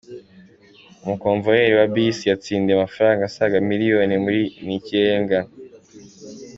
[1.03, 5.49] Umukomvayeri wa Bisi yatsindiye amafaranga asaga Miliyoni muri Ni Ikirengaaa.